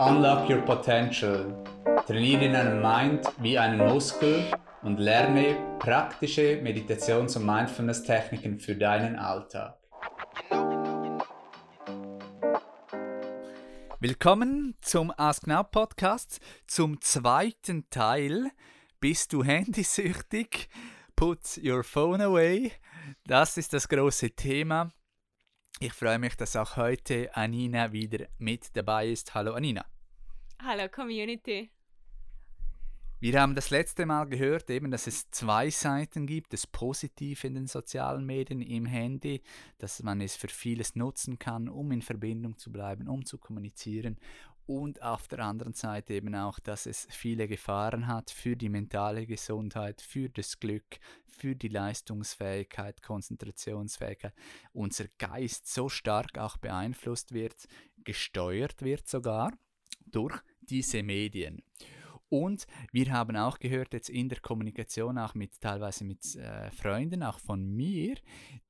[0.00, 1.62] Unlock your potential.
[2.06, 9.76] Trainiere deinen Mind wie einen Muskel und lerne praktische Meditations- und Mindfulness-Techniken für deinen Alltag.
[13.98, 18.52] Willkommen zum Ask Now Podcast, zum zweiten Teil.
[19.00, 20.70] Bist du handysüchtig?
[21.14, 22.72] Put your phone away.
[23.26, 24.92] Das ist das große Thema.
[25.78, 29.34] Ich freue mich, dass auch heute Anina wieder mit dabei ist.
[29.34, 29.84] Hallo Anina.
[30.62, 31.70] Hallo Community.
[33.22, 37.54] Wir haben das letzte Mal gehört, eben, dass es zwei Seiten gibt, das Positive in
[37.54, 39.42] den sozialen Medien, im Handy,
[39.76, 44.18] dass man es für vieles nutzen kann, um in Verbindung zu bleiben, um zu kommunizieren
[44.70, 49.26] und auf der anderen Seite eben auch, dass es viele Gefahren hat für die mentale
[49.26, 54.32] Gesundheit, für das Glück, für die Leistungsfähigkeit, Konzentrationsfähigkeit,
[54.72, 57.66] unser Geist so stark auch beeinflusst wird,
[58.04, 59.52] gesteuert wird sogar
[60.06, 61.64] durch diese Medien.
[62.28, 67.24] Und wir haben auch gehört jetzt in der Kommunikation, auch mit teilweise mit äh, Freunden,
[67.24, 68.14] auch von mir,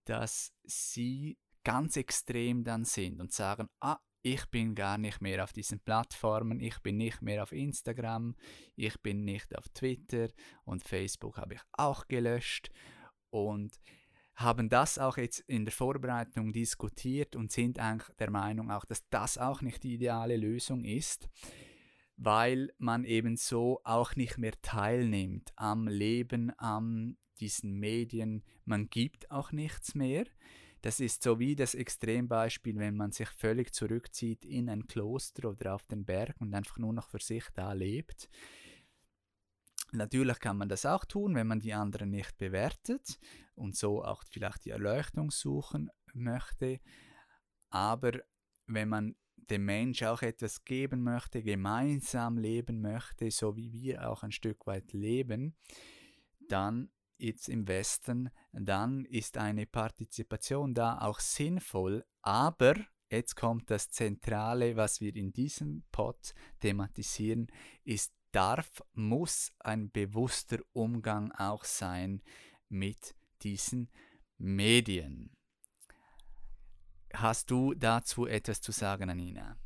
[0.07, 5.53] dass sie ganz extrem dann sind und sagen, ah, ich bin gar nicht mehr auf
[5.53, 8.35] diesen Plattformen, ich bin nicht mehr auf Instagram,
[8.77, 10.29] ich bin nicht auf Twitter
[10.65, 12.71] und Facebook habe ich auch gelöscht
[13.31, 13.81] und
[14.35, 19.07] haben das auch jetzt in der Vorbereitung diskutiert und sind eigentlich der Meinung auch, dass
[19.11, 21.29] das auch nicht die ideale Lösung ist,
[22.17, 29.31] weil man eben so auch nicht mehr teilnimmt am Leben, an diesen Medien, man gibt
[29.31, 30.25] auch nichts mehr.
[30.83, 35.75] Das ist so wie das Extrembeispiel, wenn man sich völlig zurückzieht in ein Kloster oder
[35.75, 38.29] auf den Berg und einfach nur noch für sich da lebt.
[39.93, 43.19] Natürlich kann man das auch tun, wenn man die anderen nicht bewertet
[43.55, 46.81] und so auch vielleicht die Erleuchtung suchen möchte.
[47.71, 48.13] Aber
[48.67, 54.23] wenn man dem Mensch auch etwas geben möchte, gemeinsam leben möchte, so wie wir auch
[54.23, 55.57] ein Stück weit leben,
[56.49, 56.91] dann
[57.23, 62.75] jetzt im Westen, dann ist eine Partizipation da auch sinnvoll, aber
[63.11, 67.49] jetzt kommt das Zentrale, was wir in diesem Pod thematisieren,
[67.85, 72.23] ist darf, muss ein bewusster Umgang auch sein
[72.69, 73.91] mit diesen
[74.39, 75.37] Medien.
[77.13, 79.59] Hast du dazu etwas zu sagen, Anina?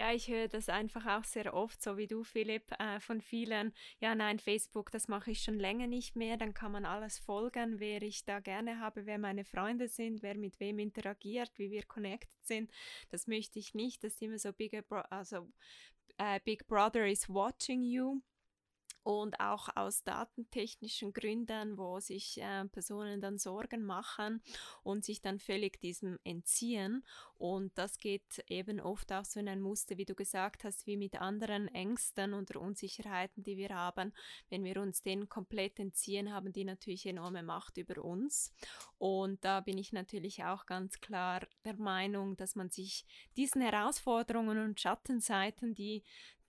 [0.00, 3.74] Ja, ich höre das einfach auch sehr oft, so wie du, Philipp, äh, von vielen.
[3.98, 6.38] Ja, nein, Facebook, das mache ich schon länger nicht mehr.
[6.38, 10.38] Dann kann man alles folgen, wer ich da gerne habe, wer meine Freunde sind, wer
[10.38, 12.70] mit wem interagiert, wie wir connected sind.
[13.10, 14.02] Das möchte ich nicht.
[14.02, 14.72] Das ist immer so Big,
[15.10, 15.52] also,
[16.16, 18.22] äh, Big Brother is watching you
[19.10, 24.40] und auch aus datentechnischen Gründen, wo sich äh, Personen dann Sorgen machen
[24.84, 27.04] und sich dann völlig diesem entziehen.
[27.36, 30.96] Und das geht eben oft auch so in ein Muster, wie du gesagt hast, wie
[30.96, 34.12] mit anderen Ängsten und Unsicherheiten, die wir haben.
[34.48, 38.52] Wenn wir uns denen komplett entziehen, haben die natürlich enorme Macht über uns.
[38.98, 43.04] Und da bin ich natürlich auch ganz klar der Meinung, dass man sich
[43.36, 46.04] diesen Herausforderungen und Schattenseiten, die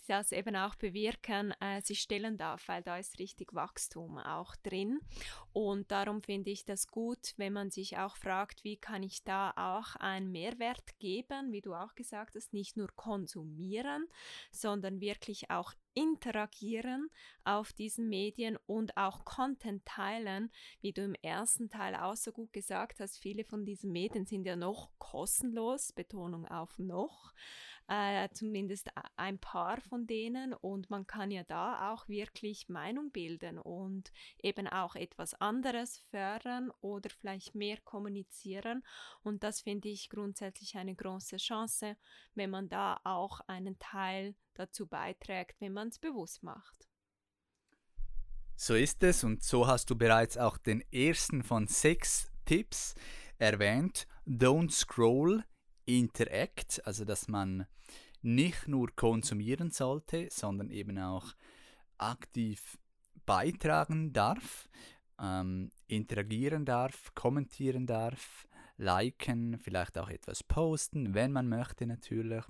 [0.09, 4.99] das eben auch bewirken, äh, sich stellen darf, weil da ist richtig Wachstum auch drin.
[5.53, 9.51] Und darum finde ich das gut, wenn man sich auch fragt, wie kann ich da
[9.55, 14.07] auch einen Mehrwert geben, wie du auch gesagt hast, nicht nur konsumieren,
[14.51, 17.09] sondern wirklich auch interagieren
[17.43, 22.53] auf diesen Medien und auch Content teilen, wie du im ersten Teil auch so gut
[22.53, 23.17] gesagt hast.
[23.17, 27.33] Viele von diesen Medien sind ja noch kostenlos, Betonung auf noch
[27.87, 30.53] äh, zumindest ein paar von denen.
[30.53, 34.11] Und man kann ja da auch wirklich Meinung bilden und
[34.41, 38.83] eben auch etwas anderes fördern oder vielleicht mehr kommunizieren.
[39.23, 41.97] Und das finde ich grundsätzlich eine große Chance,
[42.35, 46.87] wenn man da auch einen Teil dazu beiträgt, wenn man es bewusst macht.
[48.55, 52.93] So ist es und so hast du bereits auch den ersten von sechs Tipps
[53.39, 54.05] erwähnt.
[54.27, 55.43] Don't scroll,
[55.85, 57.65] interact, also dass man
[58.21, 61.33] nicht nur konsumieren sollte, sondern eben auch
[61.97, 62.77] aktiv
[63.25, 64.69] beitragen darf,
[65.19, 68.47] ähm, interagieren darf, kommentieren darf,
[68.77, 72.43] liken, vielleicht auch etwas posten, wenn man möchte natürlich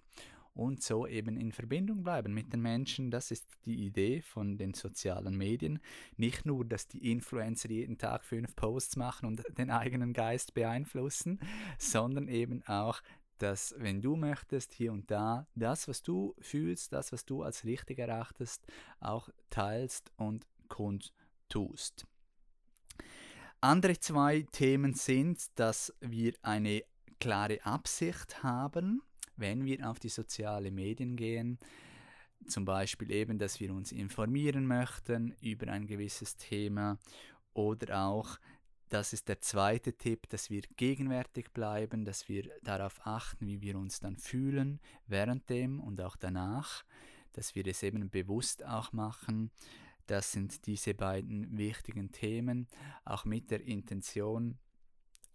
[0.54, 3.10] und so eben in Verbindung bleiben mit den Menschen.
[3.12, 5.80] Das ist die Idee von den sozialen Medien.
[6.18, 11.40] Nicht nur, dass die Influencer jeden Tag fünf Posts machen und den eigenen Geist beeinflussen,
[11.78, 13.02] sondern eben auch,
[13.42, 17.66] dass wenn du möchtest, hier und da, das, was du fühlst, das, was du als
[17.66, 18.66] richtig erachtest,
[19.00, 22.06] auch teilst und kundtust.
[23.60, 26.84] Andere zwei Themen sind, dass wir eine
[27.20, 29.02] klare Absicht haben,
[29.38, 31.60] wenn wir auf die sozialen Medien gehen.
[32.48, 36.98] Zum Beispiel eben, dass wir uns informieren möchten über ein gewisses Thema
[37.54, 38.40] oder auch,
[38.92, 43.78] das ist der zweite Tipp, dass wir gegenwärtig bleiben, dass wir darauf achten, wie wir
[43.78, 46.84] uns dann fühlen während dem und auch danach,
[47.32, 49.50] dass wir es eben bewusst auch machen.
[50.08, 52.68] Das sind diese beiden wichtigen Themen,
[53.06, 54.58] auch mit der Intention,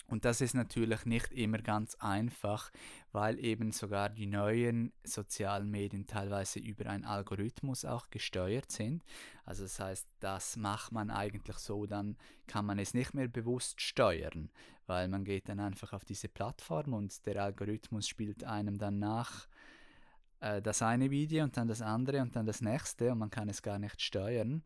[0.09, 2.71] und das ist natürlich nicht immer ganz einfach,
[3.11, 9.05] weil eben sogar die neuen sozialen Medien teilweise über einen Algorithmus auch gesteuert sind.
[9.45, 12.17] Also das heißt, das macht man eigentlich so, dann
[12.47, 14.51] kann man es nicht mehr bewusst steuern,
[14.87, 19.49] weil man geht dann einfach auf diese Plattform und der Algorithmus spielt einem dann nach
[20.41, 23.49] äh, das eine Video und dann das andere und dann das nächste und man kann
[23.49, 24.63] es gar nicht steuern.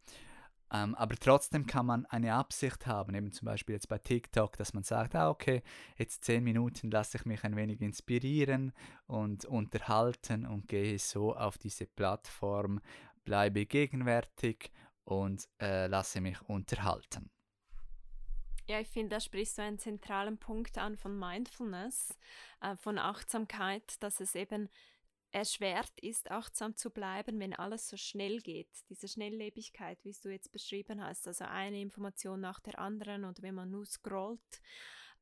[0.72, 4.72] Ähm, aber trotzdem kann man eine Absicht haben, eben zum Beispiel jetzt bei TikTok, dass
[4.72, 5.62] man sagt, ah, okay,
[5.96, 8.72] jetzt zehn Minuten lasse ich mich ein wenig inspirieren
[9.06, 12.80] und unterhalten und gehe so auf diese Plattform,
[13.24, 14.70] bleibe gegenwärtig
[15.04, 17.30] und äh, lasse mich unterhalten.
[18.70, 22.16] Ja, ich finde, da sprichst du einen zentralen Punkt an von Mindfulness,
[22.60, 24.68] äh, von Achtsamkeit, dass es eben
[25.32, 28.70] erschwert ist, achtsam zu bleiben, wenn alles so schnell geht.
[28.88, 33.54] Diese Schnelllebigkeit, wie du jetzt beschrieben hast, also eine Information nach der anderen oder wenn
[33.54, 34.60] man nur scrollt.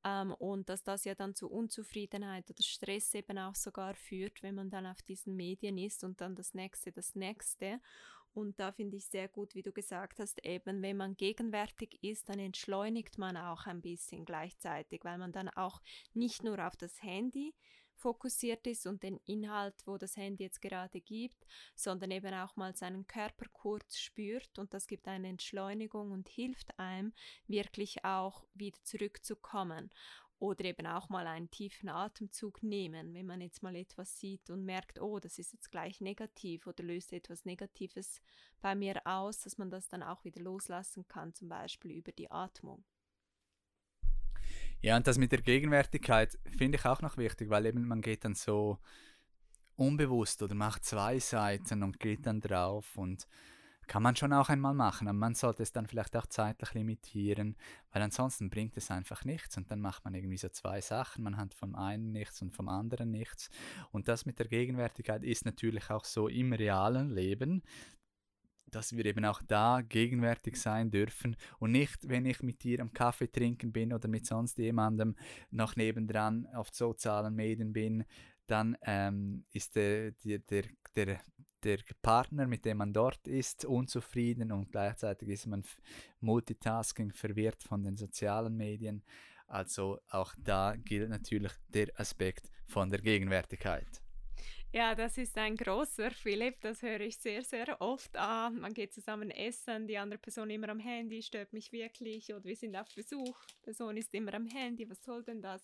[0.04, 4.54] Ähm, und dass das ja dann zu Unzufriedenheit oder Stress eben auch sogar führt, wenn
[4.54, 7.80] man dann auf diesen Medien ist und dann das nächste, das nächste.
[8.32, 12.28] Und da finde ich sehr gut, wie du gesagt hast, eben wenn man gegenwärtig ist,
[12.28, 15.82] dann entschleunigt man auch ein bisschen gleichzeitig, weil man dann auch
[16.14, 17.54] nicht nur auf das Handy
[17.98, 22.74] fokussiert ist und den Inhalt, wo das Handy jetzt gerade gibt, sondern eben auch mal
[22.74, 27.12] seinen Körper kurz spürt und das gibt eine Entschleunigung und hilft einem
[27.46, 29.90] wirklich auch wieder zurückzukommen
[30.40, 34.64] oder eben auch mal einen tiefen Atemzug nehmen, wenn man jetzt mal etwas sieht und
[34.64, 38.20] merkt, oh, das ist jetzt gleich negativ oder löst etwas Negatives
[38.60, 42.30] bei mir aus, dass man das dann auch wieder loslassen kann, zum Beispiel über die
[42.30, 42.84] Atmung.
[44.80, 48.24] Ja, und das mit der Gegenwärtigkeit finde ich auch noch wichtig, weil eben man geht
[48.24, 48.78] dann so
[49.76, 53.26] unbewusst oder macht zwei Seiten und geht dann drauf und
[53.88, 57.56] kann man schon auch einmal machen, aber man sollte es dann vielleicht auch zeitlich limitieren,
[57.90, 61.38] weil ansonsten bringt es einfach nichts und dann macht man irgendwie so zwei Sachen, man
[61.38, 63.48] hat vom einen nichts und vom anderen nichts.
[63.90, 67.62] Und das mit der Gegenwärtigkeit ist natürlich auch so im realen Leben,
[68.70, 72.92] dass wir eben auch da gegenwärtig sein dürfen und nicht, wenn ich mit dir am
[72.92, 75.16] Kaffee trinken bin oder mit sonst jemandem
[75.50, 78.04] noch nebendran auf sozialen Medien bin,
[78.46, 81.20] dann ähm, ist der, der, der, der,
[81.62, 85.64] der Partner, mit dem man dort ist, unzufrieden und gleichzeitig ist man
[86.20, 89.02] Multitasking verwirrt von den sozialen Medien.
[89.46, 94.02] Also auch da gilt natürlich der Aspekt von der Gegenwärtigkeit.
[94.70, 98.60] Ja, das ist ein großer Philipp, das höre ich sehr, sehr oft an.
[98.60, 102.54] Man geht zusammen essen, die andere Person immer am Handy, stört mich wirklich oder wir
[102.54, 105.62] sind auf Besuch, die Person ist immer am Handy, was soll denn das?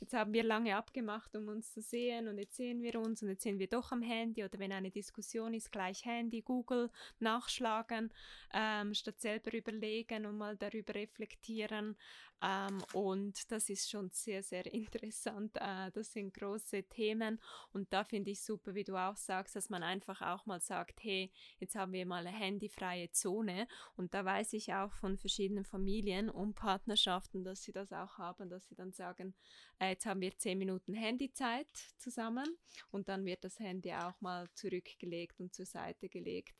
[0.00, 3.28] Jetzt haben wir lange abgemacht, um uns zu sehen und jetzt sehen wir uns und
[3.28, 8.10] jetzt sind wir doch am Handy oder wenn eine Diskussion ist, gleich Handy, Google, nachschlagen,
[8.54, 11.98] ähm, statt selber überlegen und mal darüber reflektieren.
[12.40, 15.56] Ähm, und das ist schon sehr, sehr interessant.
[15.56, 17.40] Äh, das sind große Themen
[17.72, 21.02] und da finde ich super, wie du auch sagst, dass man einfach auch mal sagt,
[21.02, 23.66] hey, jetzt haben wir mal eine handyfreie Zone
[23.96, 28.48] und da weiß ich auch von verschiedenen Familien und Partnerschaften, dass sie das auch haben,
[28.50, 29.34] dass sie dann sagen,
[29.80, 32.46] äh, jetzt haben wir zehn Minuten Handyzeit zusammen
[32.90, 36.54] und dann wird das Handy auch mal zurückgelegt und zur Seite gelegt.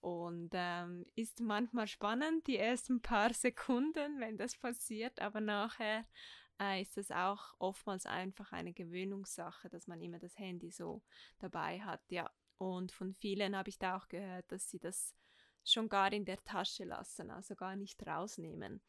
[0.00, 6.06] Und ähm, ist manchmal spannend, die ersten paar Sekunden, wenn das passiert, aber nachher
[6.60, 11.02] äh, ist es auch oftmals einfach eine Gewöhnungssache, dass man immer das Handy so
[11.38, 12.00] dabei hat.
[12.08, 15.14] Ja, und von vielen habe ich da auch gehört, dass sie das
[15.64, 18.80] schon gar in der Tasche lassen, also gar nicht rausnehmen.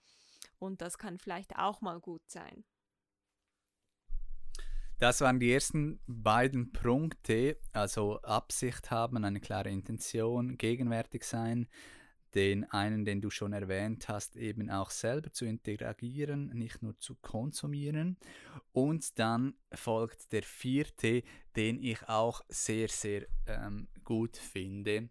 [0.59, 2.63] Und das kann vielleicht auch mal gut sein.
[5.01, 11.67] Das waren die ersten beiden Punkte, also Absicht haben, eine klare Intention, gegenwärtig sein,
[12.35, 17.15] den einen, den du schon erwähnt hast, eben auch selber zu interagieren, nicht nur zu
[17.15, 18.15] konsumieren.
[18.73, 21.23] Und dann folgt der vierte,
[21.55, 25.09] den ich auch sehr, sehr ähm, gut finde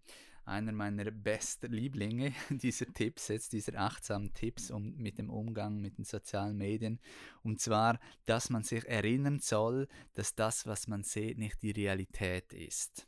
[0.51, 5.97] einer meiner besten Lieblinge dieser Tipps, jetzt dieser achtsamen Tipps um, mit dem Umgang mit
[5.97, 7.01] den sozialen Medien.
[7.43, 12.53] Und zwar, dass man sich erinnern soll, dass das, was man sieht, nicht die Realität
[12.53, 13.07] ist.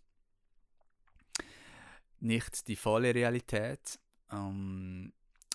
[2.20, 3.98] Nicht die volle Realität.
[4.30, 5.12] Ähm,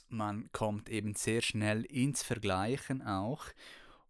[0.09, 3.45] man kommt eben sehr schnell ins Vergleichen auch.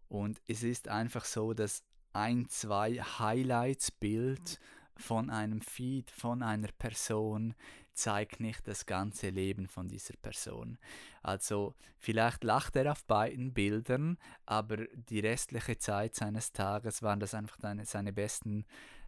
[0.09, 4.59] Und es ist einfach so, dass ein, zwei Highlights-Bild
[4.99, 7.53] von einem Feed, von einer Person,
[7.93, 10.77] zeigt nicht das ganze Leben von dieser Person.
[11.23, 17.33] Also vielleicht lacht er auf beiden Bildern, aber die restliche Zeit seines Tages waren das
[17.33, 18.65] einfach seine, seine besten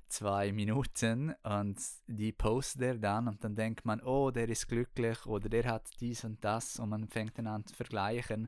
[0.08, 5.24] zwei Minuten und die postet er dann und dann denkt man, oh, der ist glücklich
[5.28, 8.48] oder der hat dies und das und man fängt dann an zu vergleichen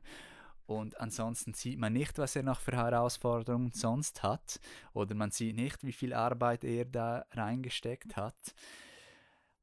[0.78, 4.60] und ansonsten sieht man nicht, was er noch für Herausforderungen sonst hat.
[4.92, 8.54] Oder man sieht nicht, wie viel Arbeit er da reingesteckt hat.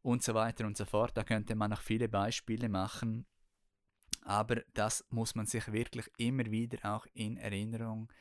[0.01, 1.15] Und so weiter und so fort.
[1.15, 3.25] Da könnte man noch viele Beispiele machen,
[4.23, 8.11] aber das muss man sich wirklich immer wieder auch in Erinnerung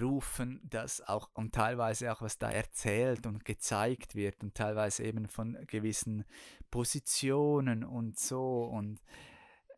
[0.00, 5.28] rufen, dass auch und teilweise auch was da erzählt und gezeigt wird und teilweise eben
[5.28, 6.24] von gewissen
[6.70, 8.64] Positionen und so.
[8.64, 9.00] Und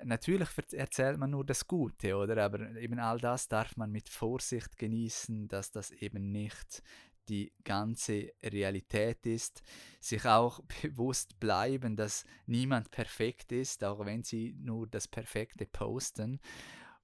[0.04, 2.44] natürlich erzählt man nur das Gute, oder?
[2.44, 6.82] Aber eben all das darf man mit Vorsicht genießen, dass das eben nicht
[7.28, 9.62] die ganze Realität ist,
[10.00, 16.40] sich auch bewusst bleiben, dass niemand perfekt ist, auch wenn sie nur das Perfekte posten.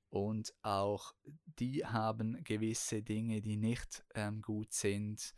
[0.08, 1.14] Und auch
[1.58, 5.34] die haben gewisse Dinge, die nicht ähm, gut sind.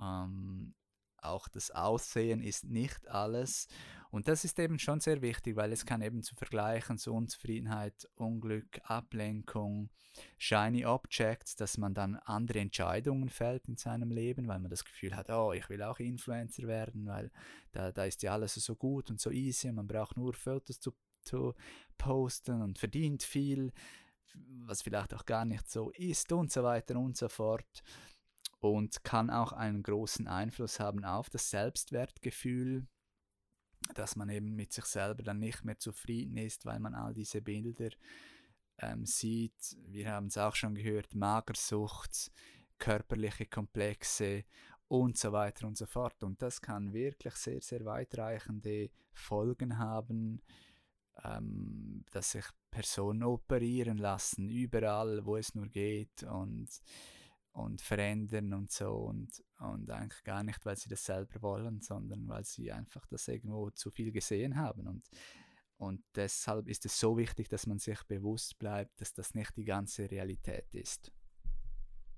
[0.00, 0.74] Ähm,
[1.22, 3.68] auch das Aussehen ist nicht alles.
[4.10, 8.06] Und das ist eben schon sehr wichtig, weil es kann eben zu Vergleichen zu Unzufriedenheit,
[8.14, 9.88] Unglück, Ablenkung,
[10.36, 15.16] Shiny Objects, dass man dann andere Entscheidungen fällt in seinem Leben, weil man das Gefühl
[15.16, 17.30] hat, oh, ich will auch Influencer werden, weil
[17.72, 20.92] da, da ist ja alles so gut und so easy man braucht nur Fotos zu,
[21.22, 21.54] zu
[21.96, 23.72] posten und verdient viel,
[24.66, 27.82] was vielleicht auch gar nicht so ist und so weiter und so fort
[28.62, 32.86] und kann auch einen großen Einfluss haben auf das Selbstwertgefühl,
[33.94, 37.42] dass man eben mit sich selber dann nicht mehr zufrieden ist, weil man all diese
[37.42, 37.90] Bilder
[38.78, 39.76] ähm, sieht.
[39.88, 42.30] Wir haben es auch schon gehört, Magersucht,
[42.78, 44.44] körperliche Komplexe
[44.86, 46.22] und so weiter und so fort.
[46.22, 50.40] Und das kann wirklich sehr, sehr weitreichende Folgen haben,
[51.24, 56.22] ähm, dass sich Personen operieren lassen, überall, wo es nur geht.
[56.22, 56.68] Und
[57.52, 62.26] und verändern und so und, und eigentlich gar nicht, weil sie das selber wollen, sondern
[62.28, 65.08] weil sie einfach das irgendwo zu viel gesehen haben und,
[65.76, 69.64] und deshalb ist es so wichtig, dass man sich bewusst bleibt, dass das nicht die
[69.64, 71.12] ganze Realität ist.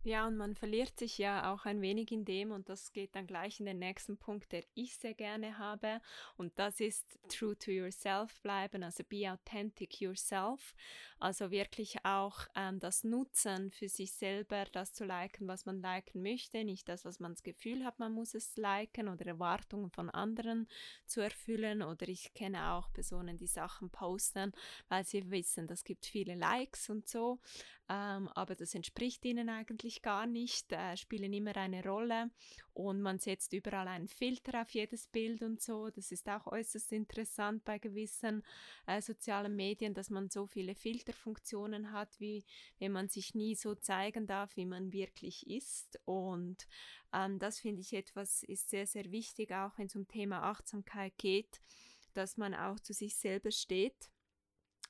[0.06, 3.26] Ja, und man verliert sich ja auch ein wenig in dem und das geht dann
[3.26, 5.98] gleich in den nächsten Punkt, der ich sehr gerne habe.
[6.36, 10.74] Und das ist true to yourself bleiben, also be authentic yourself,
[11.20, 16.22] also wirklich auch ähm, das Nutzen für sich selber, das zu liken, was man liken
[16.22, 20.10] möchte, nicht das, was man das Gefühl hat, man muss es liken oder Erwartungen von
[20.10, 20.68] anderen
[21.06, 21.82] zu erfüllen.
[21.82, 24.52] Oder ich kenne auch Personen, die Sachen posten,
[24.90, 27.38] weil sie wissen, das gibt viele Likes und so,
[27.88, 32.30] ähm, aber das entspricht ihnen eigentlich gar nicht, äh, spielen immer eine Rolle.
[32.72, 35.90] Und man setzt überall einen Filter auf jedes Bild und so.
[35.90, 38.42] Das ist auch äußerst interessant bei gewissen
[38.86, 42.44] äh, sozialen Medien, dass man so viele Filterfunktionen hat, wie
[42.78, 46.00] wenn man sich nie so zeigen darf, wie man wirklich ist.
[46.06, 46.66] Und
[47.12, 51.18] ähm, das finde ich etwas, ist sehr, sehr wichtig, auch wenn es um Thema Achtsamkeit
[51.18, 51.60] geht,
[52.14, 54.10] dass man auch zu sich selber steht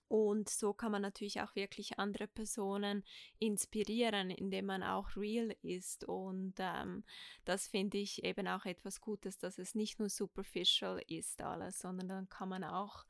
[0.09, 3.05] und so kann man natürlich auch wirklich andere Personen
[3.39, 6.05] inspirieren, indem man auch real ist.
[6.05, 7.05] Und ähm,
[7.45, 12.09] das finde ich eben auch etwas Gutes, dass es nicht nur superficial ist alles, sondern
[12.09, 13.05] dann kann man auch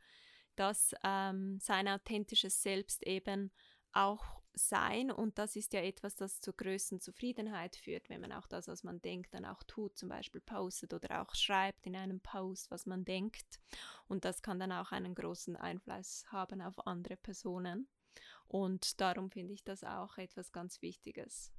[0.57, 3.51] das ähm, sein authentisches Selbst eben
[3.95, 8.47] auch sein und das ist ja etwas, das zur größten Zufriedenheit führt, wenn man auch
[8.47, 12.21] das, was man denkt, dann auch tut, zum Beispiel postet oder auch schreibt in einem
[12.21, 13.61] Post, was man denkt
[14.07, 17.89] und das kann dann auch einen großen Einfluss haben auf andere Personen
[18.47, 21.53] und darum finde ich das auch etwas ganz Wichtiges.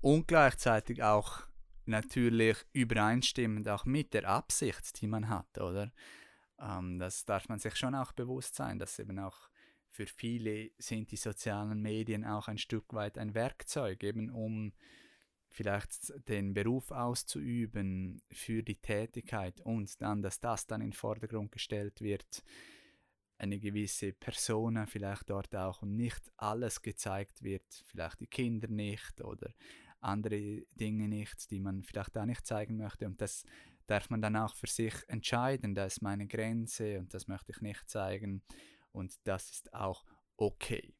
[0.00, 1.46] Und gleichzeitig auch
[1.86, 5.92] natürlich übereinstimmend auch mit der Absicht, die man hat, oder?
[6.58, 9.48] Ähm, das darf man sich schon auch bewusst sein, dass eben auch
[9.94, 14.72] für viele sind die sozialen Medien auch ein Stück weit ein Werkzeug, eben um
[15.50, 21.52] vielleicht den Beruf auszuüben für die Tätigkeit und dann, dass das dann in den Vordergrund
[21.52, 22.42] gestellt wird,
[23.38, 29.22] eine gewisse Persona vielleicht dort auch und nicht alles gezeigt wird, vielleicht die Kinder nicht
[29.22, 29.54] oder
[30.00, 33.06] andere Dinge nicht, die man vielleicht da nicht zeigen möchte.
[33.06, 33.44] Und das
[33.86, 37.60] darf man dann auch für sich entscheiden, da ist meine Grenze und das möchte ich
[37.60, 38.42] nicht zeigen
[38.94, 40.04] und das ist auch
[40.36, 40.94] okay.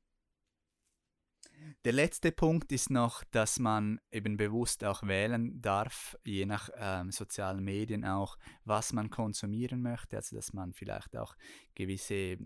[1.84, 7.12] Der letzte Punkt ist noch, dass man eben bewusst auch wählen darf, je nach ähm,
[7.12, 10.16] sozialen Medien auch, was man konsumieren möchte.
[10.16, 11.36] Also dass man vielleicht auch
[11.74, 12.38] gewisse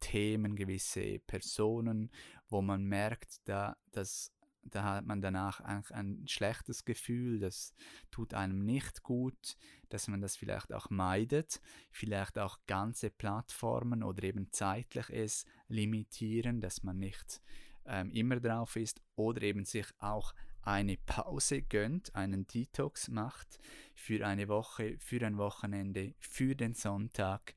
[0.00, 2.10] Themen, gewisse Personen,
[2.48, 4.32] wo man merkt, da, dass
[4.70, 7.74] da hat man danach eigentlich ein schlechtes Gefühl, das
[8.10, 9.56] tut einem nicht gut,
[9.88, 16.60] dass man das vielleicht auch meidet, vielleicht auch ganze Plattformen oder eben zeitlich es limitieren,
[16.60, 17.40] dass man nicht
[17.86, 23.58] ähm, immer drauf ist oder eben sich auch eine Pause gönnt, einen Detox macht
[23.94, 27.54] für eine Woche, für ein Wochenende, für den Sonntag.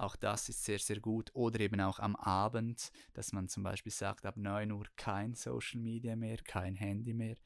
[0.00, 1.30] Auch das ist sehr, sehr gut.
[1.34, 5.78] Oder eben auch am Abend, dass man zum Beispiel sagt, ab 9 Uhr kein Social
[5.78, 7.36] Media mehr, kein Handy mehr.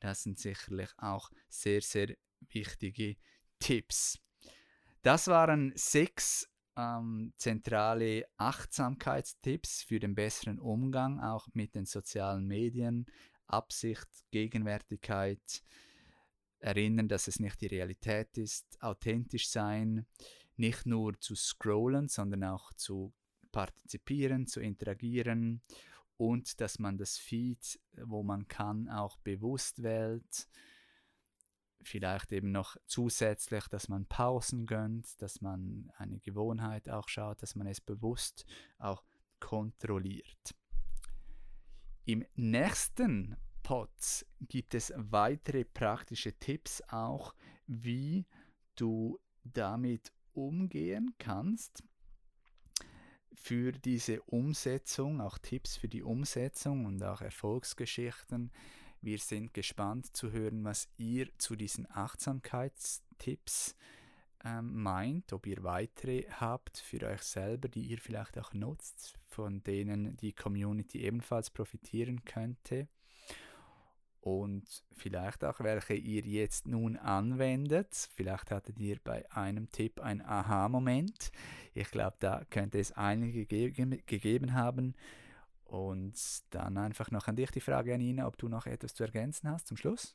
[0.00, 2.16] Das sind sicherlich auch sehr, sehr
[2.48, 3.16] wichtige
[3.58, 4.18] Tipps.
[5.02, 13.04] Das waren sechs ähm, zentrale Achtsamkeitstipps für den besseren Umgang auch mit den sozialen Medien,
[13.46, 15.62] Absicht, Gegenwärtigkeit,
[16.60, 20.06] erinnern, dass es nicht die Realität ist, authentisch sein,
[20.58, 23.12] nicht nur zu scrollen, sondern auch zu
[23.52, 25.62] partizipieren, zu interagieren
[26.16, 30.48] und dass man das Feed, wo man kann, auch bewusst wählt.
[31.82, 37.54] Vielleicht eben noch zusätzlich, dass man Pausen gönnt, dass man eine Gewohnheit auch schaut, dass
[37.54, 38.44] man es bewusst
[38.78, 39.04] auch
[39.38, 40.54] kontrolliert.
[42.04, 47.34] Im nächsten Pod gibt es weitere praktische Tipps auch,
[47.66, 48.26] wie
[48.74, 50.12] du damit
[50.46, 51.82] umgehen kannst
[53.34, 58.50] für diese Umsetzung, auch Tipps für die Umsetzung und auch Erfolgsgeschichten.
[59.00, 63.76] Wir sind gespannt zu hören, was ihr zu diesen Achtsamkeitstipps
[64.44, 69.62] ähm, meint, ob ihr weitere habt für euch selber, die ihr vielleicht auch nutzt, von
[69.62, 72.88] denen die Community ebenfalls profitieren könnte.
[74.28, 78.10] Und vielleicht auch, welche ihr jetzt nun anwendet.
[78.14, 81.32] Vielleicht hattet ihr bei einem Tipp einen Aha-Moment.
[81.72, 84.94] Ich glaube, da könnte es einige gegeben, gegeben haben.
[85.64, 86.14] Und
[86.50, 89.66] dann einfach noch an dich die Frage, Anina, ob du noch etwas zu ergänzen hast
[89.66, 90.14] zum Schluss.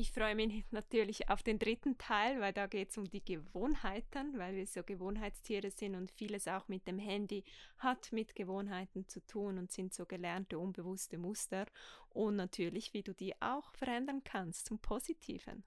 [0.00, 4.38] Ich freue mich natürlich auf den dritten Teil, weil da geht es um die Gewohnheiten,
[4.38, 7.44] weil wir so Gewohnheitstiere sind und vieles auch mit dem Handy
[7.76, 11.66] hat mit Gewohnheiten zu tun und sind so gelernte, unbewusste Muster.
[12.08, 15.64] Und natürlich, wie du die auch verändern kannst zum Positiven.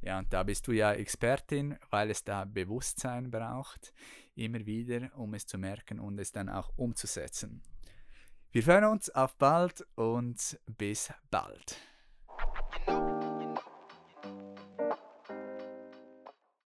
[0.00, 3.92] Ja, und da bist du ja Expertin, weil es da Bewusstsein braucht,
[4.36, 7.62] immer wieder, um es zu merken und es dann auch umzusetzen.
[8.52, 11.76] Wir freuen uns auf bald und bis bald.